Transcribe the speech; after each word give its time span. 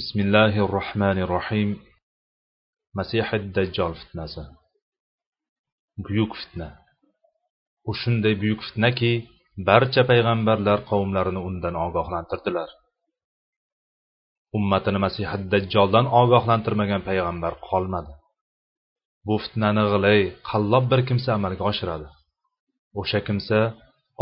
بسم 0.00 0.18
الله 0.26 0.54
الرحمن 0.66 1.18
الرحيم 1.26 1.68
مسيح 2.98 3.26
الدجال 3.34 3.92
fitnasi 4.00 4.42
buyuk 6.04 6.32
fitna 6.40 6.68
u 7.90 7.92
shunday 8.00 8.34
buyuk 8.42 8.60
fitnaki 8.66 9.12
barcha 9.68 10.02
payg'ambarlar 10.10 10.78
qavmlarini 10.90 11.40
undan 11.48 11.74
ogohlantirdilar 11.86 12.68
ummatini 14.58 14.98
masihat 15.06 15.42
dajjoldan 15.52 16.06
ogohlantirmagan 16.20 17.02
payg'ambar 17.08 17.52
qolmadi 17.68 18.12
bu 19.26 19.34
fitnani 19.44 19.84
g'ilay 19.92 20.20
qallob 20.50 20.84
bir 20.92 21.00
kimsa 21.08 21.30
amalga 21.38 21.64
oshiradi 21.70 22.06
o'sha 23.00 23.20
kimsa 23.28 23.58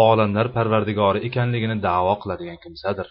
olamlar 0.09 0.47
parvardigori 0.57 1.19
ekanligini 1.29 1.77
davo 1.89 2.15
qiladigan 2.23 2.59
kimsadir 2.65 3.09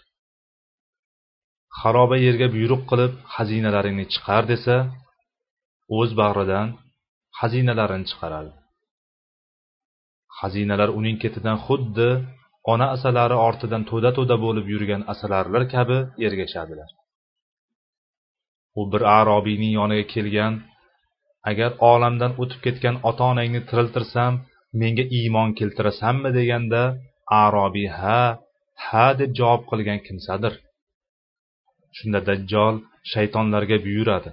Xaroba 1.79 2.15
yerga 2.25 2.47
buyruq 2.55 2.83
qilib 2.89 3.13
xazinalaringni 3.35 4.05
chiqar 4.13 4.43
desa 4.51 4.75
o'z 5.97 6.09
bag'ridan 6.21 6.67
xazinalarini 7.39 8.05
chiqaradi. 8.11 8.51
Xazinalar 10.39 10.89
uning 10.99 11.17
ketidan 11.23 11.57
xuddi 11.65 12.09
ona 12.71 12.87
asalari 12.95 13.37
ortidan 13.47 13.83
to'da 13.89 14.09
to'da 14.17 14.35
bo'lib 14.45 14.65
yurgan 14.73 15.01
asalarlar 15.13 15.63
kabi 15.75 15.97
ergashadilar. 16.27 16.89
U 18.79 18.81
bir 18.91 19.01
arobiyning 19.19 19.73
yoniga 19.79 20.05
kelgan 20.13 20.53
agar 21.51 21.71
olamdan 21.91 22.31
o'tib 22.41 22.59
ketgan 22.65 22.95
ota 23.09 23.23
onangni 23.31 23.61
tiriltirsam 23.69 24.33
menga 24.81 25.05
iymon 25.19 25.49
keltirasanmi? 25.59 26.29
deganda 26.37 26.83
arobiy 27.43 27.89
ha 27.99 28.21
ha 28.85 29.05
deb 29.19 29.31
javob 29.39 29.61
qilgan 29.69 29.99
kimsadir. 30.07 30.53
Shunda 31.97 32.19
dajjol 32.27 32.75
shaytonlarga 33.11 33.77
buyuradi. 33.85 34.31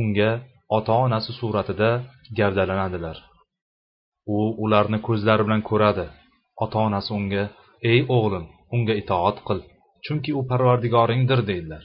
Unga 0.00 0.30
ota 0.76 0.94
onasi 1.04 1.32
suratida 1.40 1.90
gavdalanadilar. 2.38 3.16
U 4.36 4.38
ularni 4.64 4.98
ko'zlari 5.06 5.42
bilan 5.46 5.62
ko'radi. 5.70 6.06
Ota 6.64 6.78
onasi 6.88 7.10
unga 7.18 7.44
ey 7.90 8.00
o'g'lim 8.16 8.44
unga 8.74 8.94
itoat 9.02 9.38
qil 9.46 9.60
chunki 10.04 10.30
u 10.38 10.40
parvardigoringdir 10.50 11.40
deydilar. 11.50 11.84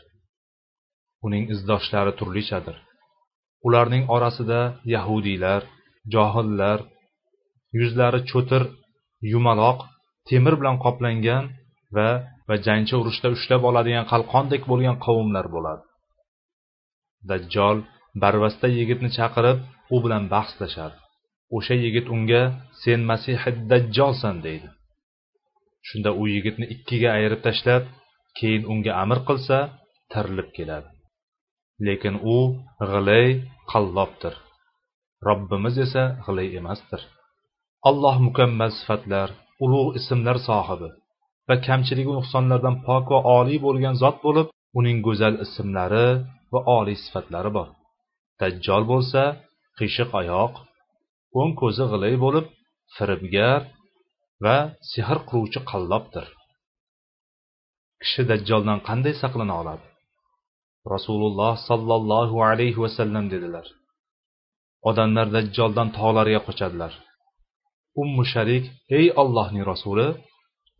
Uning 1.25 1.43
izdoshlari 1.53 2.13
turlichadir. 2.19 2.77
Ularning 3.67 4.03
orasida 4.15 4.61
yahudiylar 4.95 5.61
johillar 6.13 6.79
yuzlari 7.79 8.19
cho'tir 8.31 8.63
yumaloq 9.33 9.79
temir 10.29 10.53
bilan 10.59 10.77
qoplangan 10.85 11.43
va 11.95 12.09
va 12.47 12.55
jangchi 12.65 12.95
urushda 13.01 13.27
ushlab 13.35 13.61
oladigan 13.69 14.05
qalqondek 14.11 14.63
bo'lgan 14.71 14.97
qavmlar 15.05 15.45
bo'ladi. 15.55 15.83
Dajjol 17.29 17.77
barvasta 18.21 18.67
yigitni 18.77 19.09
chaqirib 19.17 19.57
u 19.95 19.97
bilan 20.03 20.23
bahslashadi. 20.33 20.97
O'sha 21.57 21.75
yigit 21.83 22.07
unga 22.15 22.43
sen 22.83 22.99
masihi 23.11 23.51
dajjolsan 23.71 24.37
deydi. 24.45 24.69
Shunda 25.87 26.11
u 26.21 26.23
yigitni 26.33 26.65
ikkiga 26.75 27.09
ayirib 27.17 27.41
tashlab 27.47 27.83
keyin 28.37 28.63
unga 28.71 28.91
amr 29.03 29.19
qilsa 29.27 29.57
tirilib 30.11 30.49
keladi. 30.57 30.89
Lekin 31.85 32.15
u 32.35 32.37
g'ilay 32.91 33.27
qallobdir. 33.71 34.35
Robbimiz 35.27 35.75
esa 35.85 36.03
g'ilay 36.25 36.47
emasdir. 36.59 37.01
Alloh 37.89 38.15
mukammal 38.27 38.71
sifatlar 38.79 39.29
ulug' 39.63 39.95
ismlar 39.99 40.37
sohibi. 40.49 40.89
Va 41.47 41.55
kamchiligu 41.67 42.11
nuqsonlardan 42.19 42.75
pok 42.87 43.05
va 43.13 43.19
oliy 43.37 43.59
bo'lgan 43.65 43.95
zot 44.03 44.17
bo'lib 44.25 44.47
uning 44.79 44.97
go'zal 45.07 45.35
ismlari 45.45 46.07
va 46.53 46.59
oliy 46.77 46.97
sifatlari 47.03 47.51
bor. 47.57 47.67
Dajjol 48.39 48.83
bo'lsa 48.91 49.21
qiyshiq 49.77 50.09
oyoq 50.21 50.53
o'ng 51.39 51.53
ko'zi 51.61 51.83
g'ilay 51.91 52.15
bo'lib 52.25 52.45
firibgar 52.95 53.61
va 54.45 54.57
sehr 54.91 55.17
quruvchi 55.29 55.59
qallobdir. 55.71 56.25
Kishi 58.01 58.21
dajjoldan 58.31 58.79
qanday 58.87 59.13
saqlana 59.21 59.55
oladi? 59.61 59.85
Rasululloh 60.93 61.53
sollallohu 61.69 62.37
alayhi 62.49 62.79
vasallam 62.85 63.25
dedilar. 63.33 63.65
Odamlar 64.89 65.27
dajjoldan 65.35 65.89
tog'larga 65.97 66.41
qochadilar. 66.47 66.93
Ummu 68.01 68.23
sharik 68.33 68.65
ey 68.97 69.05
ollohning 69.21 69.63
rasuli 69.71 70.07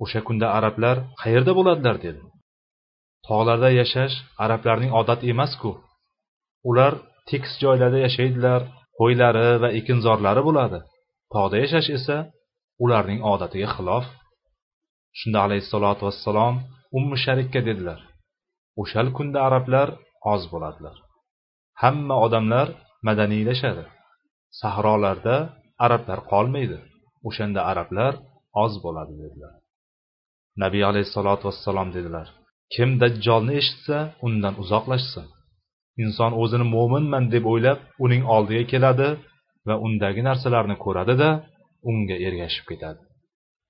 o'sha 0.04 0.20
kunda 0.28 0.48
arablar 0.58 0.98
qayerda 1.22 1.52
bo'ladilar 1.58 1.96
dedi. 2.06 2.22
Tog'larda 3.28 3.70
yashash 3.82 4.16
arablarning 4.44 4.92
odati 5.00 5.26
emasku. 5.34 5.72
Ular 6.70 6.94
tekis 7.30 7.54
joylarda 7.64 8.00
yashaydilar 8.06 8.62
qo'ylari 9.00 9.50
va 9.64 9.70
ekinzorlari 9.80 10.42
bo'ladi. 10.48 10.80
Tog'da 11.34 11.58
yashash 11.64 11.90
esa 11.98 12.18
ularning 12.84 13.20
odatiga 13.34 13.70
xilof. 13.76 14.06
Shunda 15.20 15.40
alayhissalotu 15.46 16.02
vassalom 16.08 16.56
ummu 16.98 17.16
sharikka 17.26 17.62
dedilar 17.70 18.00
o'shal 18.82 19.08
kunda 19.18 19.40
arablar 19.48 19.88
oz 20.34 20.44
bo'ladilar. 20.54 20.98
Hamma 21.82 22.16
odamlar 22.26 22.68
madaniylashadi. 23.08 23.86
Sahrolarda 24.62 25.36
arablar 25.86 26.20
qolmaydi. 26.32 26.80
O'shanda 27.28 27.62
arablar 27.72 28.14
oz 28.64 28.74
bo'ladi 28.86 29.14
dedilar. 29.24 29.54
Nabiy 30.62 30.84
alayhissalotu 30.90 31.44
vassalom 31.50 31.90
dedilar. 31.96 32.28
Kim 32.74 32.90
dajjolni 33.02 33.54
eshitsa 33.62 33.98
undan 34.28 34.56
uzoqlashsin. 34.64 35.26
Inson 36.04 36.32
o'zini 36.42 36.66
mo'minman 36.76 37.26
deb 37.34 37.46
o'ylab 37.52 37.80
uning 38.06 38.24
oldiga 38.36 38.66
keladi 38.74 39.10
va 39.68 39.76
undagi 39.86 40.22
narsalarni 40.30 40.76
ko'radida 40.86 41.30
unga 41.90 42.18
ergashib 42.28 42.66
ketadi. 42.72 43.02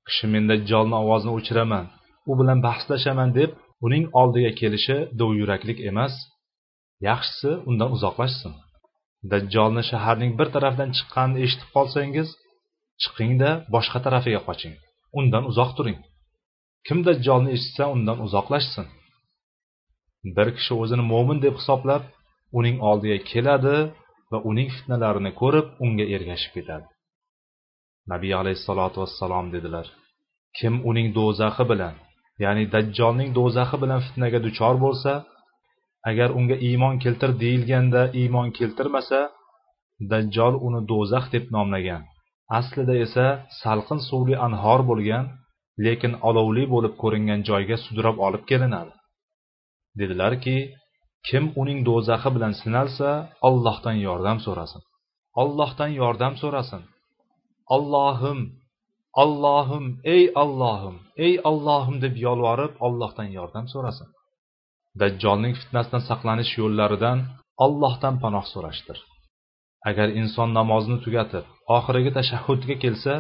Kishi 0.08 0.26
men 0.34 0.44
dajjolni 0.52 0.96
ovozini 1.04 1.34
o'chiraman 1.38 1.86
u 2.32 2.34
bilan 2.40 2.60
bahslashaman 2.68 3.30
deb 3.40 3.52
uning 3.86 4.06
oldiga 4.22 4.52
kelishi 4.60 4.98
dovyuraklik 5.22 5.80
emas. 5.90 6.14
Yaxshisi 7.10 7.52
undan 7.70 7.90
uzoqlashsin. 7.96 8.54
Dajjolni 9.32 9.84
shaharning 9.92 10.32
bir 10.40 10.48
tarafidan 10.56 10.90
chiqqanini 10.98 11.40
eshitib 11.46 11.70
qolsangiz 11.76 12.28
chiqingda 13.02 13.50
boshqa 13.76 14.00
tarafiga 14.06 14.42
qoching. 14.48 14.76
Undan 15.20 15.44
uzoq 15.52 15.72
turing. 15.78 16.00
Kim 16.88 17.00
dajjolni 17.08 17.50
eshitsa 17.56 17.84
undan 17.96 18.18
uzoqlashsin. 18.26 18.88
Bir 20.36 20.48
kishi 20.58 20.74
o'zini 20.82 21.04
mo'min 21.12 21.40
deb 21.46 21.56
hisoblab 21.60 22.04
uning 22.60 22.78
oldiga 22.90 23.18
keladi 23.32 23.78
va 24.32 24.38
uning 24.50 24.70
fitnalarini 24.76 25.32
ko'rib 25.42 25.68
unga 25.86 26.06
ergashib 26.16 26.52
ketadi. 26.58 26.88
Nabiy 28.12 28.34
alayhissalotu 28.42 28.98
vassalom 29.04 29.48
dedilar 29.56 29.88
kim 30.58 30.74
uning 30.90 31.08
do'zaxi 31.18 31.64
bilan 31.72 31.96
ya'ni 32.44 32.64
dajjolning 32.74 33.30
do'zaxi 33.40 33.78
bilan 33.84 34.00
fitnaga 34.06 34.40
duchor 34.48 34.76
bo'lsa 34.86 35.12
agar 36.10 36.30
unga 36.40 36.58
iymon 36.70 36.96
keltir 37.04 37.32
deyilganda 37.44 38.02
iymon 38.22 38.48
keltirmasa 38.58 39.20
dajjol 40.12 40.54
uni 40.68 40.82
do'zax 40.92 41.26
deb 41.36 41.46
nomlagan. 41.56 42.02
Aslida 42.60 42.96
esa 43.06 43.26
salqin 43.62 44.00
suvli 44.10 44.36
anhor 44.48 44.82
bo'lgan 44.90 45.26
lekin 45.86 46.14
olovli 46.30 46.64
bo'lib 46.74 46.94
ko'ringan 47.02 47.42
joyga 47.50 47.78
sudrab 47.86 48.18
olib 48.26 48.44
kelinadi. 48.50 48.94
Dedilarki 50.00 50.58
kim 51.28 51.44
uning 51.62 51.80
do'zaxi 51.90 52.30
bilan 52.36 52.54
sinalsa 52.62 53.10
ollohdan 53.48 53.98
yordam 54.08 54.38
so'rasin. 54.46 54.82
Ollohdan 55.42 55.92
yordam 56.02 56.34
so'rasin. 56.42 56.82
Ollohim 57.76 58.40
ollohim 59.22 59.86
ey 60.16 60.24
ollohim 60.44 60.96
ey 61.26 61.34
ollohim 61.50 61.98
deb 62.06 62.16
yolvorib 62.26 62.74
ollohdan 62.86 63.30
yordam 63.38 63.66
so'rasin. 63.74 64.10
Dajjolning 65.00 65.54
fitnasidan 65.62 66.04
saqlanish 66.10 66.54
yo'llaridan 66.62 67.20
ollohdan 67.66 68.16
panoh 68.24 68.46
so'rashdir. 68.54 68.98
Agar 69.90 70.08
inson 70.22 70.50
namozni 70.60 70.98
tugatib 71.06 71.46
oxirgi 71.78 72.12
tashahhudga 72.18 72.76
kelsa 72.84 73.14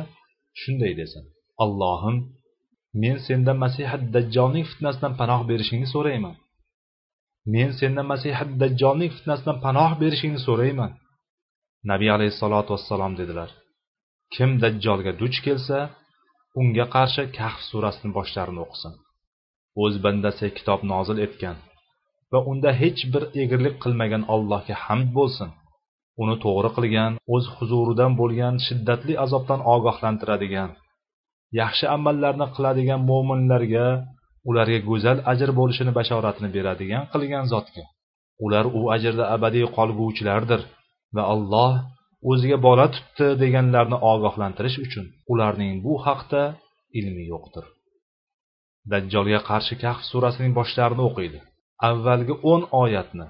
shunday 0.61 0.93
desin. 1.01 1.23
Allohim 1.63 2.17
men 3.01 3.17
sendan 3.27 3.57
masihat 3.65 4.01
dajjolning 4.15 4.65
fitnasidan 4.71 5.13
panoh 5.19 5.41
berishingni 5.49 5.87
so'rayman. 5.95 6.35
Men 7.53 7.69
sendan 7.79 8.07
masihat 8.13 8.49
dajjolning 8.61 9.11
fitnasidan 9.17 9.57
panoh 9.65 9.91
berishingni 10.01 10.41
so'rayman. 10.47 10.91
Nabiy 11.91 12.09
alayhissalotu 12.15 12.69
vassalom 12.75 13.13
dedilar. 13.19 13.49
Kim 14.33 14.49
dajjolga 14.63 15.11
duch 15.21 15.37
kelsa 15.45 15.79
unga 16.59 16.85
qarshi 16.95 17.23
kahf 17.37 17.59
surasini 17.69 18.11
boshlarini 18.17 18.61
o'qisin. 18.65 18.93
O'z 19.83 19.95
bandasiga 20.05 20.55
kitob 20.57 20.79
nozil 20.93 21.17
etgan 21.25 21.57
va 22.31 22.39
unda 22.51 22.71
hech 22.81 23.01
bir 23.13 23.23
egrilik 23.43 23.75
qilmagan 23.83 24.23
allohga 24.33 24.75
hamd 24.85 25.09
bo'lsin. 25.17 25.49
Uni 26.21 26.35
to'g'ri 26.45 26.69
qilgan 26.77 27.13
o'z 27.35 27.45
huzuridan 27.55 28.11
bo'lgan 28.21 28.55
shiddatli 28.67 29.13
azobdan 29.25 29.61
ogohlantiradigan 29.73 30.69
yaxshi 31.61 31.85
amallarni 31.95 32.47
qiladigan 32.55 33.01
mo'minlarga 33.09 33.87
ularga 34.49 34.79
go'zal 34.89 35.17
ajr 35.31 35.49
bo'lishini 35.59 35.91
bashoratini 35.99 36.49
beradigan 36.55 37.03
qilgan 37.13 37.45
zotga. 37.53 37.83
Ular 38.45 38.65
u 38.79 38.81
ajrda 38.95 39.23
abadiy 39.35 39.65
qolguvchilardir 39.77 40.61
va 41.15 41.23
alloh 41.33 41.73
o'ziga 42.31 42.57
bola 42.67 42.85
tutdi 42.95 43.27
deganlarni 43.43 43.97
ogohlantirish 44.11 44.77
uchun 44.85 45.05
ularning 45.33 45.73
bu 45.85 45.93
haqda 46.05 46.41
ilmi 46.99 47.23
yo'qdir. 47.33 47.65
Dajjolga 48.91 49.39
qarshi 49.49 49.75
kahf 49.83 49.99
surasining 50.11 50.53
boshlarini 50.59 51.03
o'qiydi. 51.09 51.39
Avvalgi 51.89 52.35
o'n 52.51 52.61
oyatni 52.83 53.27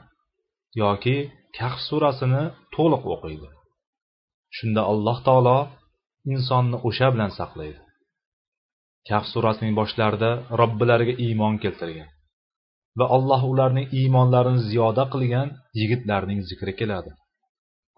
yoki 0.83 1.17
kahf 1.57 1.79
surasini 1.87 2.43
to'liq 2.75 3.03
o'qiydi. 3.13 3.47
Shunda 4.57 4.81
alloh 4.91 5.17
taolo 5.27 5.57
insonni 6.33 6.77
o'sha 6.87 7.07
bilan 7.13 7.31
saqlaydi. 7.39 7.82
Kahf 9.09 9.25
surasining 9.33 9.73
boshlarida 9.79 10.31
robbilariga 10.61 11.13
iymon 11.25 11.55
keltirgan 11.63 12.09
va 12.99 13.05
alloh 13.15 13.41
ularning 13.53 13.87
iymonlarini 13.99 14.61
ziyoda 14.69 15.03
qilgan 15.13 15.49
yigitlarning 15.79 16.39
zikri 16.49 16.73
keladi. 16.79 17.11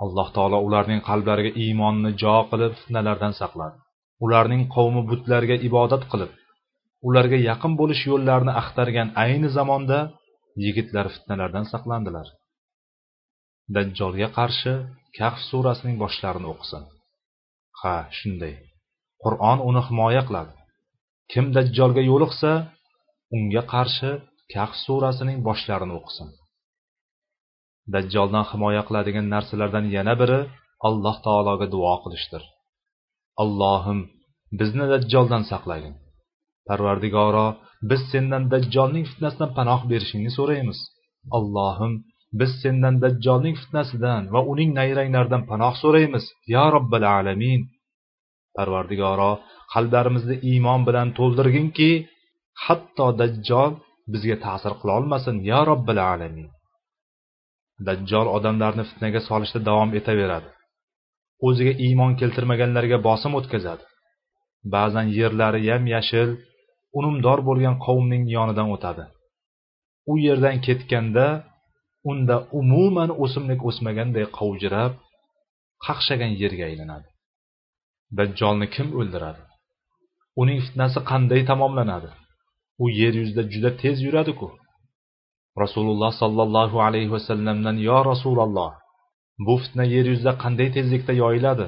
Alloh 0.03 0.27
taolo 0.35 0.57
ularning 0.67 1.01
qalblariga 1.09 1.51
iymonni 1.63 2.11
jo 2.21 2.35
qilib 2.51 2.73
fitnalardan 2.79 3.33
saqladi. 3.41 3.77
Ularning 4.25 4.63
qavmi 4.75 5.01
butlarga 5.11 5.55
ibodat 5.67 6.03
qilib 6.11 6.31
ularga 7.07 7.37
yaqin 7.49 7.73
bo'lish 7.79 8.03
yo'llarini 8.11 8.53
axtargan 8.61 9.09
ayni 9.23 9.49
zamonda 9.57 9.99
yigitlar 10.65 11.05
fitnalardan 11.15 11.65
saqlandilar. 11.73 12.27
Dajjolga 13.75 14.27
qarshi 14.37 14.73
kahf 15.17 15.37
surasining 15.49 15.97
boshlarini 16.03 16.47
o'qisin. 16.53 16.83
Ha 17.81 17.95
shunday. 18.17 18.55
Qur'on 19.23 19.59
uni 19.69 19.81
himoya 19.87 20.23
qiladi. 20.27 20.53
Kim 21.31 21.45
dajjolga 21.55 22.01
yo'liqsa 22.11 22.51
unga 23.35 23.63
qarshi 23.73 24.11
kahf 24.53 24.71
surasining 24.85 25.39
boshlarini 25.47 25.93
o'qisin. 25.99 26.29
Dajjoldan 27.93 28.45
himoya 28.51 28.81
qiladigan 28.87 29.27
narsalardan 29.33 29.85
yana 29.95 30.13
biri 30.21 30.39
alloh 30.87 31.15
taologa 31.25 31.67
duo 31.75 31.95
qilishdir. 32.03 32.43
Allohim 33.43 33.99
bizni 34.59 34.85
dajjoldan 34.93 35.43
saqlagin. 35.51 35.95
Parvardigoro 36.67 37.47
biz 37.89 38.01
sendan 38.11 38.43
dajjolning 38.53 39.05
fitnasidan 39.11 39.51
panoh 39.57 39.81
berishingni 39.91 40.31
so'raymiz. 40.37 40.79
Allohim 41.37 41.93
biz 42.39 42.51
sendan 42.63 42.95
dajjolning 43.03 43.55
fitnasidan 43.61 44.23
va 44.33 44.41
uning 44.51 44.69
nayranglaridan 44.79 45.43
panoh 45.51 45.73
so'raymiz. 45.83 46.25
Yo 46.53 46.63
robbil 46.75 47.05
alamin. 47.17 47.61
Parvardigoro 48.57 49.31
qalblarimizni 49.73 50.35
iymon 50.51 50.81
bilan 50.87 51.07
to'ldirginki 51.19 51.89
hatto 52.65 53.07
dajjol 53.21 53.71
bizga 54.13 54.37
ta'sir 54.45 54.73
qilolmasin 54.81 55.35
yo 55.49 55.61
robbil 55.69 55.99
alamin. 56.13 56.49
Dajjol 57.87 58.27
odamlarni 58.37 58.83
fitnaga 58.89 59.19
solishda 59.29 59.59
davom 59.69 59.89
etaveradi. 59.99 60.49
O'ziga 61.47 61.73
iymon 61.85 62.11
keltirmaganlarga 62.19 62.97
bosim 63.07 63.31
o'tkazadi. 63.39 63.83
Ba'zan 64.75 65.07
yerlari 65.19 65.59
yam 65.69 65.83
yashil 65.95 66.29
unumdor 66.99 67.39
bo'lgan 67.47 67.75
qavmning 67.85 68.23
yonidan 68.35 68.67
o'tadi. 68.75 69.03
U 70.11 70.13
yerdan 70.25 70.57
ketganda 70.67 71.27
unda 72.11 72.35
umuman 72.59 73.09
o'simlik 73.23 73.61
o'smaganday 73.69 74.25
qovjirab 74.39 74.93
qaqshagan 75.85 76.31
yerga 76.41 76.63
aylanadi. 76.69 77.07
Dajjolni 78.17 78.67
kim 78.75 78.87
o'ldiradi? 78.99 79.41
Uning 80.41 80.59
fitnasi 80.65 80.99
qanday 81.11 81.41
tamomlanadi? 81.49 82.09
U 82.83 82.85
yer 82.99 83.13
yuzida 83.21 83.43
juda 83.53 83.71
tez 83.81 83.97
yuradiku. 84.05 84.47
Rasululloh 85.63 86.11
sollallohu 86.21 86.77
alayhi 86.87 87.11
vasallamdan 87.15 87.77
yo 87.89 87.97
rasululloh 88.11 88.71
bu 89.45 89.53
fitna 89.61 89.85
yer 89.95 90.05
yuzida 90.11 90.33
qanday 90.43 90.69
tezlikda 90.75 91.13
yoyiladi? 91.23 91.67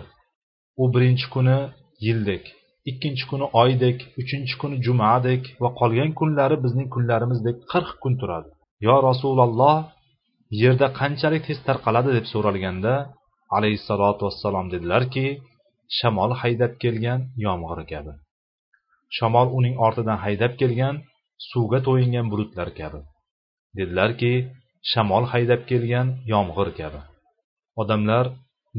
U 0.82 0.84
birinchi 0.94 1.28
kuni 1.34 1.58
yildek 2.06 2.44
ikkinchi 2.92 3.26
kuni 3.32 3.46
oydek 3.62 3.98
uchinchi 4.22 4.56
kuni 4.62 4.76
jumadek 4.86 5.44
va 5.62 5.70
qolgan 5.80 6.12
kunlari 6.20 6.58
bizning 6.66 6.90
kunlarimizdek 6.96 7.58
qirq 7.72 7.92
kun 8.04 8.14
turadi. 8.22 8.50
Yo 8.88 8.96
rasululloh 9.10 9.78
yerda 10.62 10.88
qanchalik 11.00 11.44
tez 11.48 11.60
tarqaladi? 11.68 12.10
deb 12.18 12.26
so'ralganda 12.34 12.94
alayhissalotu 13.58 14.22
vassalom 14.28 14.66
dedilarki 14.74 15.26
shamol 15.98 16.32
haydab 16.42 16.74
kelgan 16.84 17.20
yomg'ir 17.46 17.80
kabi. 17.92 18.14
Shamol 19.18 19.48
uning 19.58 19.76
ortidan 19.86 20.20
haydab 20.26 20.54
kelgan 20.62 20.96
suvga 21.50 21.80
to'yingan 21.88 22.28
bulutlar 22.32 22.70
kabi. 22.80 23.00
Dedilarki 23.78 24.34
shamol 24.92 25.26
haydab 25.34 25.62
kelgan 25.70 26.08
yomg'ir 26.34 26.70
kabi. 26.80 27.02
Odamlar 27.82 28.26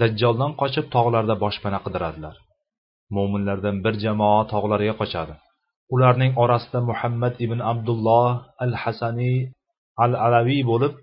dajjoldan 0.00 0.52
qochib 0.60 0.87
tog'larda 0.94 1.34
boshpana 1.44 1.78
qidiradilar. 1.84 2.34
Mo'minlardan 3.16 3.76
bir 3.84 3.94
jamoa 4.04 4.40
tog'larga 4.52 4.94
qochadi. 5.00 5.34
Ularning 5.94 6.32
orasida 6.43 6.81
muhammad 6.90 7.34
ibn 7.44 7.58
abdulloh 7.72 8.31
al 8.64 8.75
hasaniy 8.82 9.38
al 10.04 10.12
alaviy 10.26 10.62
bo'lib 10.70 10.94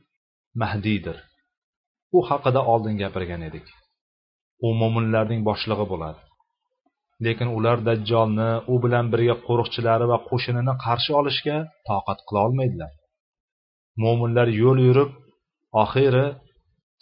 mahdiydir 0.61 1.17
u 2.17 2.19
haqida 2.29 2.61
oldin 2.73 2.95
gapirgan 3.01 3.41
edik. 3.49 3.65
U 4.65 4.67
mo'minlarning 4.81 5.41
boshlig'i 5.49 5.85
bo'ladi. 5.91 6.19
Lekin 7.25 7.49
ular 7.57 7.77
dajjolni 7.87 8.49
u 8.73 8.75
bilan 8.83 9.05
birga 9.13 9.35
qo'riqchilari 9.47 10.05
va 10.11 10.17
qo'shinini 10.29 10.73
qarshi 10.85 11.11
olishga 11.19 11.57
toqat 11.89 12.19
qila 12.27 12.39
olmaydilar. 12.47 12.91
Mo'minlar 14.03 14.47
yo'l 14.61 14.79
yurib 14.87 15.11
oxiri 15.83 16.25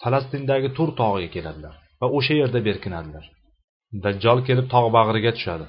falastindagi 0.01 0.69
tur 0.77 0.89
tog'iga 1.01 1.29
keladilar 1.35 1.75
va 2.01 2.07
o'sha 2.17 2.33
yerda 2.41 2.59
berkinadilar. 2.67 3.25
Dajjol 4.03 4.39
kelib 4.47 4.67
tog' 4.73 4.89
bag'riga 4.97 5.31
tushadi. 5.37 5.67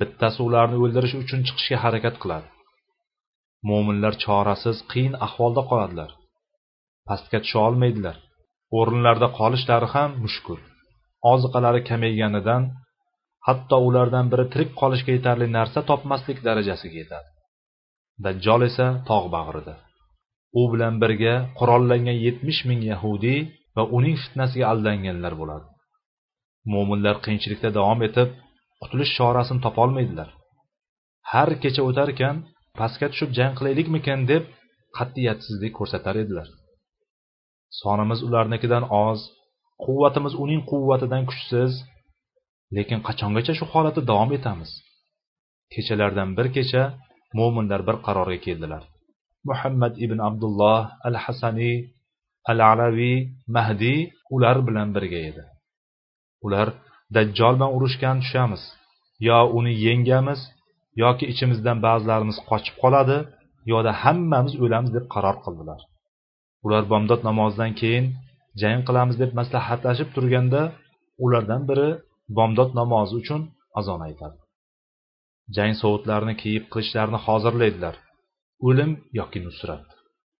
Bittasi 0.00 0.40
ularni 0.46 0.76
o'ldirish 0.84 1.14
uchun 1.22 1.40
chiqishga 1.46 1.78
harakat 1.84 2.16
qiladi. 2.22 2.48
Mo'minlar 3.68 4.14
chorasiz 4.24 4.78
qiyin 4.92 5.14
ahvolda 5.26 5.62
qoladilar. 5.70 6.10
Pastga 7.08 7.38
tusha 7.44 7.60
olmaydilar. 7.68 8.16
O'rinlarida 8.78 9.28
qolishlari 9.38 9.88
ham 9.94 10.10
mushkul. 10.24 10.60
Oziqalari 11.32 11.80
kamayganidan 11.90 12.62
hatto 13.46 13.76
ulardan 13.88 14.26
biri 14.32 14.44
tirik 14.52 14.70
qolishga 14.80 15.10
yetarli 15.16 15.46
narsa 15.58 15.80
topmaslik 15.90 16.38
darajasiga 16.46 16.96
yetadi. 17.02 17.28
Dajjol 18.24 18.60
esa 18.70 18.86
tog' 19.08 19.28
bag'rida 19.36 19.74
u 20.60 20.62
bilan 20.72 20.94
birga 21.02 21.34
qurollangan 21.58 22.18
yetmish 22.26 22.60
ming 22.68 22.82
yahudiy 22.92 23.40
va 23.76 23.82
uning 23.96 24.16
fitnasiga 24.22 24.66
aldanganlar 24.72 25.34
bo'ladi. 25.40 25.66
Mo'minlar 26.72 27.16
qiyinchilikda 27.24 27.68
davom 27.78 28.00
etib 28.08 28.28
qutulish 28.82 29.12
chorasini 29.18 29.60
topolmaydilar. 29.66 30.28
Har 31.32 31.50
kecha 31.62 31.82
o'tarkan 31.88 32.36
pastga 32.78 33.06
tushib 33.12 33.30
jang 33.38 33.52
qilaylikmikin 33.58 34.20
deb 34.32 34.42
qat'iyatsizlik 34.98 35.72
ko'rsatar 35.78 36.16
edilar. 36.22 36.48
Sonimiz 37.80 38.20
ularnikidan 38.28 38.84
oz 39.06 39.20
quvvatimiz 39.84 40.34
uning 40.44 40.60
quvvatidan 40.70 41.22
kuchsiz 41.30 41.72
lekin 42.76 42.98
qachongacha 43.08 43.52
shu 43.58 43.64
holatda 43.72 44.02
davom 44.10 44.30
etamiz? 44.38 44.70
Kechalardan 45.72 46.30
bir 46.38 46.46
kecha 46.56 46.82
mo'minlar 47.38 47.80
bir 47.88 47.96
qarorga 48.06 48.38
keldilar. 48.46 48.82
Muhammad 49.48 49.94
ibn 50.04 50.18
abdulloh 50.28 50.82
al 51.08 51.16
hasaniy 51.24 51.76
al 52.50 52.60
alaviy 52.72 53.18
mahdiy 53.56 54.00
ular 54.34 54.56
bilan 54.68 54.88
birga 54.96 55.20
edi. 55.30 55.44
Ular 56.46 56.68
dajjol 57.16 57.54
bilan 57.56 57.70
urushgan 57.76 58.16
tushamiz. 58.22 58.62
Yo 59.28 59.38
uni 59.58 59.72
yengamiz 59.86 60.40
yoki 61.02 61.24
ichimizdan 61.32 61.78
ba'zilarimiz 61.86 62.38
qochib 62.50 62.76
qoladi 62.82 63.18
yoda 63.72 63.92
hammamiz 64.02 64.54
o'lamiz 64.64 64.90
deb 64.96 65.04
qaror 65.14 65.36
qildilar. 65.44 65.80
Ular 66.66 66.82
bomdod 66.92 67.20
namozidan 67.28 67.72
keyin 67.80 68.06
jang 68.60 68.80
qilamiz 68.88 69.16
deb 69.22 69.32
maslahatlashib 69.40 70.08
turganda 70.16 70.62
ulardan 71.24 71.62
biri 71.70 71.88
bomdod 72.36 72.70
namozi 72.80 73.14
uchun 73.20 73.42
azon 73.78 74.00
aytadi. 74.08 74.38
Jang 75.56 75.72
sovutlarini 75.80 76.34
kiyib 76.42 76.64
qilichlarini 76.72 77.20
hozirlaydilar. 77.26 77.94
O'lim 78.68 78.90
yoki 79.18 79.40
nusrat. 79.46 79.86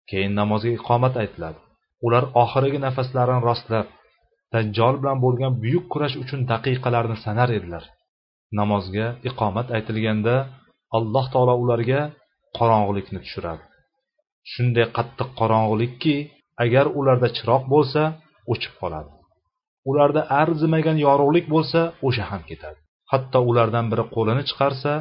Keyin 0.09 0.33
namozga 0.39 0.71
iqomat 0.79 1.13
aytiladi. 1.23 1.59
Ular 2.05 2.23
oxirgi 2.43 2.79
nafaslarini 2.87 3.41
rostlab 3.49 3.87
dajjol 4.53 4.95
bilan 5.01 5.17
bo'lgan 5.25 5.53
buyuk 5.63 5.85
kurash 5.93 6.15
uchun 6.23 6.41
daqiqalarni 6.51 7.17
sanar 7.25 7.49
edilar. 7.57 7.83
Namozga 8.59 9.07
iqomat 9.29 9.67
aytilganda 9.77 10.35
alloh 10.97 11.25
taolo 11.33 11.53
ularga 11.63 12.01
qorong'ulikni 12.57 13.19
tushiradi. 13.25 13.63
Shunday 14.51 14.85
qattiq 14.97 15.29
qorong'ulikki 15.39 16.15
agar 16.63 16.85
ularda 16.99 17.27
chiroq 17.37 17.63
bo'lsa 17.73 18.01
o'chib 18.51 18.73
qoladi. 18.81 19.09
Ularda 19.89 20.21
arzimagan 20.41 20.97
yorug'lik 21.07 21.45
bo'lsa 21.53 21.79
o'sha 22.07 22.23
ham 22.31 22.41
ketadi. 22.49 22.79
Hatto 23.11 23.39
ulardan 23.49 23.85
biri 23.91 24.03
qo'lini 24.15 24.43
chiqarsa 24.49 24.91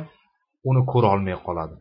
uni 0.69 0.83
ko'rolmay 0.93 1.37
qoladi. 1.47 1.75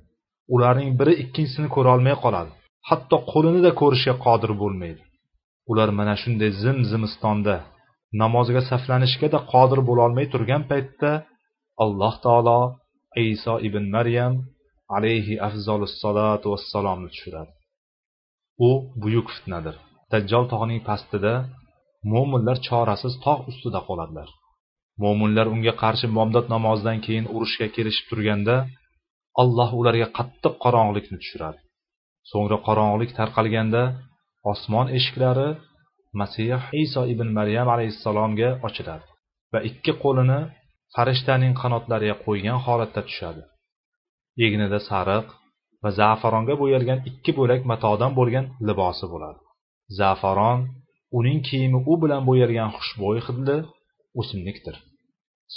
Ularning 0.55 0.91
biri 0.99 1.13
ikkinchisini 1.23 1.69
ko'rolmay 1.75 2.15
qoladi. 2.23 2.51
Hatto 2.89 3.17
qo'linida 3.31 3.71
ko'rishga 3.81 4.13
qodir 4.25 4.51
bo'lmaydi. 4.61 5.01
Ular 5.71 5.89
mana 5.99 6.15
shunday 6.21 6.51
zim 6.61 6.77
zimistonda 6.91 7.55
namozga 8.21 8.61
saflanishgada 8.69 9.39
qodir 9.53 9.79
bo'lolmay 9.89 10.25
turgan 10.33 10.63
paytda 10.71 11.11
alloh 11.83 12.13
taolo 12.25 12.59
iso 13.31 13.53
ibn 13.67 13.83
maryam 13.95 14.33
alayhi 14.95 15.35
afzolussalotu 15.47 16.47
vassalomni 16.53 17.09
tushiradi. 17.13 17.51
U 18.67 18.69
buyuk 19.01 19.27
fitnadir. 19.35 19.75
Dajjol 20.11 20.45
tog'ning 20.51 20.81
pastida 20.89 21.33
mo'minlar 22.11 22.57
chorasiz 22.67 23.13
tog' 23.25 23.45
ustida 23.51 23.79
qoladilar. 23.87 24.29
Mo'minlar 25.03 25.47
unga 25.53 25.73
qarshi 25.83 26.07
bomdod 26.17 26.45
namozidan 26.55 26.99
keyin 27.05 27.25
urushga 27.35 27.67
kelishib 27.75 28.05
turganda 28.11 28.55
alloh 29.41 29.69
ularga 29.79 30.07
qattiq 30.17 30.53
qorong'ulikni 30.63 31.17
tushiradi. 31.21 31.59
So'ngra 32.31 32.57
qorong'ulik 32.67 33.11
tarqalganda 33.19 33.83
osmon 34.51 34.87
eshiklari 34.97 35.49
masih 36.19 36.61
iso 36.83 37.01
ibn 37.13 37.27
maryam 37.37 37.67
alayhissalomga 37.75 38.49
ochiladi 38.67 39.05
va 39.53 39.59
ikki 39.69 39.93
qo'lini 40.03 40.39
farishtaning 40.95 41.53
qanotlariga 41.61 42.15
qo'ygan 42.25 42.57
holatda 42.65 43.01
tushadi. 43.07 43.41
Egnida 44.45 44.79
sariq 44.89 45.27
va 45.83 45.89
zafaronga 45.99 46.55
bo'yalgan 46.61 46.99
ikki 47.09 47.31
bo'lak 47.39 47.61
matodan 47.71 48.11
bo'lgan 48.19 48.45
libosi 48.67 49.05
bo'ladi. 49.13 49.39
Zafaron 49.99 50.59
uning 51.17 51.39
kiyimi 51.47 51.79
u 51.91 51.93
bilan 52.01 52.21
bo'yalgan 52.29 52.69
xushbo'y 52.77 53.19
hidli 53.27 53.57
o'simlikdir. 54.19 54.75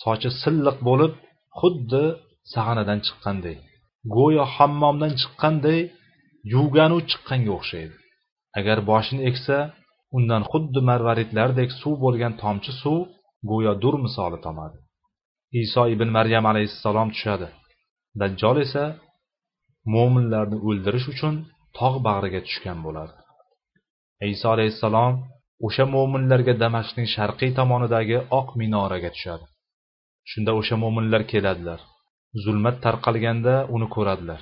Sochi 0.03 0.31
silliq 0.43 0.77
bo'lib 0.89 1.13
xuddi 1.61 2.05
sag'anadan 2.53 2.99
chiqqanday 3.07 3.57
go'yo 4.17 4.45
hammomdan 4.57 5.13
chiqqanday 5.21 5.81
yuvganu 6.55 6.99
chiqqanga 7.11 7.53
o'xshaydi. 7.59 7.95
Agar 8.59 8.79
boshini 8.91 9.23
eksa 9.31 9.57
undan 10.17 10.43
xuddi 10.51 10.81
marvaridlardek 10.91 11.71
suv 11.81 11.95
bo'lgan 12.05 12.33
tomchi 12.43 12.73
suv 12.83 13.01
go'yo 13.51 13.73
dur 13.83 13.95
misoli 14.05 14.39
tomadi. 14.47 14.79
Iso 15.63 15.83
ibn 15.95 16.09
maryam 16.17 16.45
alayhissalom 16.51 17.09
tushadi. 17.15 17.49
Dajjol 18.21 18.57
esa 18.67 18.85
mo'minlarni 19.95 20.59
o'ldirish 20.69 21.07
uchun 21.13 21.35
tog' 21.79 21.99
bag'riga 22.07 22.41
tushgan 22.47 22.79
bo'ladi 22.87 23.15
iso 24.35 24.47
alayhissalom 24.55 25.15
o'sha 25.67 25.85
mo'minlarga 25.95 26.55
damashqning 26.63 27.09
sharqiy 27.15 27.51
tomonidagi 27.59 28.19
oq 28.39 28.49
minoraga 28.61 29.11
tushadi. 29.17 29.45
Shunda 30.31 30.53
o'sha 30.61 30.77
mo'minlar 30.83 31.23
keladilar. 31.33 31.81
Zulmat 32.45 32.77
tarqalganda 32.85 33.55
uni 33.75 33.87
ko'radilar. 33.95 34.41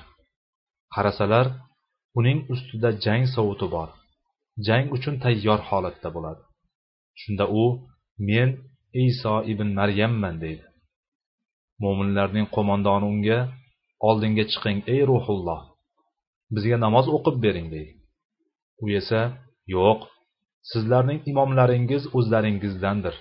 Qarasalar 0.95 1.45
uning 2.19 2.39
ustida 2.53 2.89
jang 3.05 3.23
sovuti 3.35 3.67
bor. 3.75 3.89
Jang 4.67 4.85
uchun 4.95 5.15
tayyor 5.23 5.59
holatda 5.69 6.09
bo'ladi. 6.15 6.41
Shunda 7.21 7.45
u 7.61 7.63
men 8.29 8.49
iso 9.07 9.35
ibn 9.51 9.67
maryamman 9.79 10.35
deydi. 10.43 10.65
Mo'minlarning 11.83 12.47
qo'mondoni 12.55 13.05
unga 13.13 13.39
oldinga 14.07 14.45
chiqing 14.51 14.79
ey 14.93 15.01
ruhulloh. 15.11 15.61
Bizga 16.55 16.77
namoz 16.85 17.05
o'qib 17.15 17.35
bering 17.45 17.67
deydi 17.73 17.93
u 18.83 18.85
esa 18.99 19.21
yo'q 19.75 19.99
sizlarning 20.71 21.19
imomlaringiz 21.31 22.03
o'zlaringizdandir. 22.17 23.15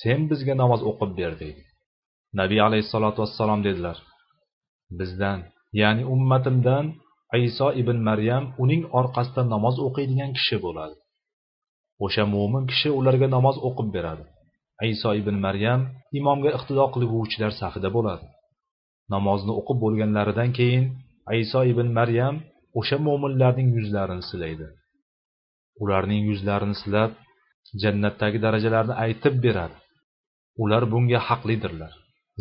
Sen 0.00 0.20
bizga 0.30 0.54
namoz 0.62 0.80
o'qib 0.90 1.10
ber 1.20 1.32
deydi 1.42 1.62
nabiy 2.40 2.60
alayhissalotu 2.68 3.18
vassalom 3.22 3.60
dedilar. 3.66 3.96
Bizdan 4.98 5.40
ya'ni 5.80 6.04
ummatimdan 6.14 6.86
iso 7.48 7.68
ibn 7.80 7.98
maryam 8.08 8.44
uning 8.62 8.82
orqasida 8.98 9.42
namoz 9.54 9.76
o'qiydigan 9.86 10.30
kishi 10.38 10.56
bo'ladi. 10.64 10.96
O'sha 12.04 12.24
mo'min 12.34 12.64
kishi 12.70 12.88
ularga 12.98 13.28
namoz 13.36 13.56
o'qib 13.68 13.88
beradi. 13.96 14.24
Iso 14.94 15.10
ibn 15.20 15.36
maryam 15.46 15.80
imomga 16.18 16.50
iqtido 16.58 16.84
qilguvchilar 16.94 17.52
safida 17.60 17.88
bo'ladi. 17.96 18.24
Namozni 19.14 19.52
o'qib 19.60 19.78
bo'lganlaridan 19.84 20.50
keyin 20.58 20.84
iso 21.42 21.60
ibn 21.72 21.88
maryam 21.98 22.34
o'sha 22.78 22.96
mo'minlarning 23.06 23.68
yuzlarini 23.76 24.24
silaydi. 24.30 24.66
Ularning 25.82 26.22
yuzlarini 26.30 26.76
silab 26.82 27.10
jannatdagi 27.82 28.38
darajalarni 28.46 28.94
aytib 29.04 29.34
beradi. 29.44 29.76
Ular 30.62 30.82
bunga 30.92 31.20
haqlidirlar. 31.28 31.92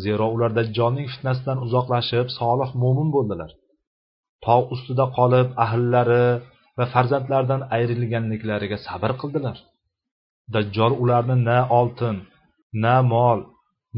Zero 0.03 0.25
ular 0.35 0.51
dajjolning 0.59 1.07
fitnasidan 1.13 1.57
uzoqlashib 1.65 2.27
solih 2.39 2.69
mo'min 2.81 3.09
bo'ldilar. 3.15 3.51
Tog' 4.45 4.67
ustida 4.75 5.05
qolib 5.17 5.47
ahllari 5.65 6.25
va 6.77 6.85
farzandlaridan 6.93 7.61
ayrilganliklariga 7.77 8.77
sabr 8.87 9.11
qildilar. 9.21 9.57
Dajjol 10.53 10.93
ularni 11.03 11.35
na 11.49 11.59
oltin 11.79 12.17
na 12.83 12.95
mol 13.13 13.39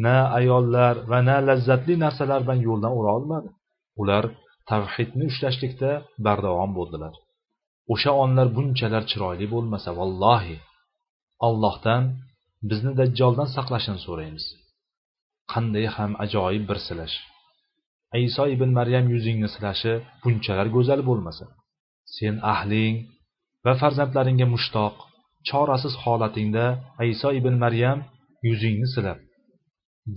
na 0.06 0.18
ayollar 0.40 0.96
va 1.12 1.20
na 1.28 1.38
lazzatli 1.48 1.96
narsalar 2.04 2.42
bilan 2.46 2.60
yo'ldan 2.68 2.92
o'ra 3.00 3.12
olmadi. 3.18 3.50
Ular 4.02 4.24
tavhidni 4.70 5.26
ushlashlikda 5.32 5.92
bardavom 6.26 6.72
bo'ldilar. 6.78 7.14
O'sha 7.94 8.12
onlar 8.24 8.48
bunchalar 8.58 9.04
chiroyli 9.12 9.48
bo'lmasa 9.54 9.90
vallohi 10.00 10.58
allohdan 11.48 12.04
bizni 12.70 12.92
dajjoldan 13.00 13.50
saqlashini 13.56 14.00
so'raymiz. 14.08 14.46
Qanday 15.52 15.86
ham 15.96 16.12
ajoyib 16.26 16.64
bir 16.70 16.80
silash. 16.88 17.16
Iso 18.28 18.44
ibn 18.56 18.70
maryam 18.80 19.06
yuzingni 19.14 19.50
silashi 19.56 19.94
bunchalar 20.24 20.68
go'zal 20.76 21.02
bo'lmasa 21.10 21.46
sen 22.18 22.36
ahling 22.54 22.96
va 23.66 23.74
farzandlaringga 23.82 24.48
mushtoq 24.56 24.96
chorasiz 25.50 25.94
holatingda 26.04 26.66
iso 27.14 27.30
ibn 27.40 27.54
maryam 27.64 28.00
yuzingni 28.48 28.88
silab 28.96 29.20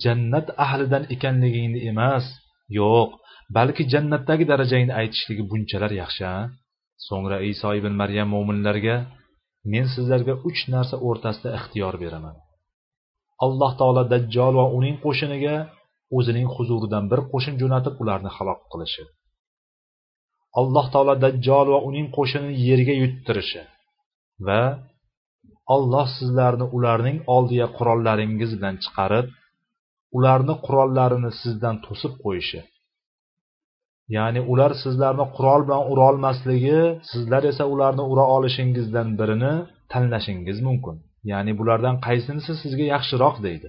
jannat 0.04 0.46
ahlidan 0.64 1.04
ekanligingni 1.14 1.80
emas. 1.90 2.24
Yo'q 2.78 3.10
balki 3.56 3.82
jannatdagi 3.92 4.44
darajangni 4.50 4.92
aytishligi 5.00 5.44
bunchalar 5.50 5.92
yaxshi 6.02 6.22
a 6.34 6.36
so'ngra 7.06 7.38
iso 7.52 7.68
ibn 7.80 7.92
maryam 8.00 8.28
mo'minlarga 8.34 8.96
men 9.72 9.84
sizlarga 9.94 10.34
uch 10.48 10.60
narsa 10.74 10.96
o'rtasida 11.08 11.48
ixtiyor 11.58 11.94
beraman. 12.02 12.36
Alloh 13.44 13.72
taolo 13.80 14.02
dajjol 14.12 14.54
va 14.60 14.66
uning 14.78 14.96
qo'shiniga 15.04 15.56
o'zining 16.16 16.48
huzuridan 16.54 17.04
bir 17.10 17.20
qo'shin 17.32 17.54
jo'natib 17.62 17.94
ularni 18.02 18.30
halok 18.36 18.60
qilishi. 18.72 19.04
Alloh 20.60 20.86
taolo 20.94 21.14
dajjol 21.24 21.66
va 21.74 21.80
uning 21.88 22.06
qo'shinini 22.16 22.54
yerga 22.68 22.94
yuttirishi 23.02 23.62
va 24.46 24.62
alloh 25.74 26.06
sizlarni 26.18 26.66
ularning 26.76 27.18
oldiga 27.34 27.66
qurollaringiz 27.76 28.50
bilan 28.58 28.76
chiqarib 28.84 29.26
ularni 30.16 30.54
qurollarini 30.66 31.30
sizdan 31.42 31.76
to'sib 31.86 32.12
qo'yishi. 32.24 32.60
Ya'ni 34.16 34.40
ular 34.52 34.72
sizlarni 34.84 35.26
qurol 35.36 35.60
bilan 35.66 35.82
ura 35.92 36.04
olmasligi 36.10 36.80
sizlar 37.10 37.42
esa 37.52 37.64
ularni 37.74 38.04
ura 38.12 38.24
olishingizdan 38.36 39.08
birini 39.20 39.52
tanlashingiz 39.92 40.58
mumkin. 40.68 40.96
Ya'ni 41.30 41.52
bulardan 41.60 41.96
qaysinisi 42.06 42.52
sizga 42.62 42.86
yaxshiroq 42.94 43.36
deydi. 43.46 43.68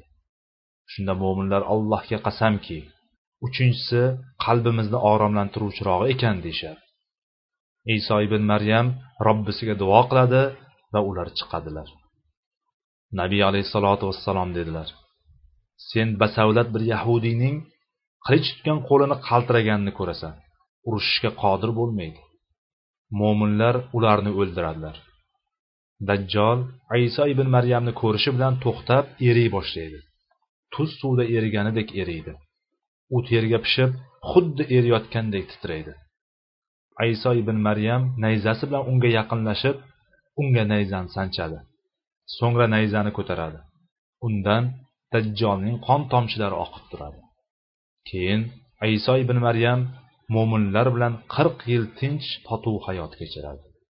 Shunda 0.91 1.13
mo'minlar 1.23 1.61
allohga 1.73 2.17
qasamki 2.27 2.79
uchinchisi 3.47 4.01
qalbimizni 4.45 4.99
oromlantiruvchirog'i 5.11 6.05
ekan 6.13 6.37
deyishadi 6.45 6.81
iso 7.97 8.15
ibn 8.27 8.41
maryam 8.51 8.87
robbisiga 9.27 9.75
duo 9.81 10.01
qiladi 10.09 10.41
va 10.93 10.99
ular 11.09 11.27
chiqadilar. 11.37 11.87
Nabiy 13.19 13.41
alayhissalotu 13.49 14.03
vassalom 14.09 14.49
dedilar. 14.57 14.87
Sen 15.89 16.09
basavlat 16.21 16.67
bir 16.73 16.83
yahudiyning 16.93 17.55
qilich 18.25 18.47
tutgan 18.53 18.79
qo'lini 18.89 19.17
qaltiraganini 19.27 19.93
ko'rasan. 19.99 20.33
Urushishga 20.87 21.31
qodir 21.43 21.71
bo'lmaydi. 21.79 22.21
Mo'minlar 23.19 23.75
ularni 23.97 24.31
o'ldiradilar. 24.39 24.95
Dajjol 26.07 26.59
iso 27.07 27.23
ibn 27.33 27.47
maryamni 27.55 27.93
ko'rishi 28.01 28.29
bilan 28.35 28.53
to'xtab 28.65 29.05
eriy 29.29 29.49
boshlaydi. 29.55 29.99
Tuz 30.73 30.89
suvda 30.99 31.23
eriganidek 31.37 31.89
eriydi. 32.01 32.33
U 33.15 33.17
terga 33.29 33.59
pishib 33.65 33.91
xuddi 34.31 34.63
eriyotgandek 34.77 35.45
titraydi. 35.51 35.93
Iso 37.13 37.31
ibn 37.41 37.57
maryam 37.67 38.03
nayzasi 38.23 38.63
bilan 38.69 38.83
unga 38.91 39.09
yaqinlashib 39.19 39.77
unga 40.41 40.63
nayzani 40.73 41.09
sanchadi. 41.17 41.57
So'ngra 42.37 42.67
nayzani 42.75 43.11
ko'taradi. 43.17 43.59
Undan 44.27 44.63
dajjolning 45.13 45.77
qon 45.87 46.01
tomchilari 46.11 46.55
oqib 46.65 46.85
turadi. 46.91 47.19
Keyin 48.09 48.41
iso 48.97 49.13
ibn 49.23 49.37
maryam 49.47 49.81
mo'minlar 50.35 50.87
bilan 50.95 51.13
qirq 51.33 51.57
yil 51.71 51.85
tinch 51.99 52.27
totuv 52.47 52.75
hayot 52.87 53.13
kechiradi 53.19 53.70